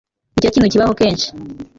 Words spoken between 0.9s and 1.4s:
kenshi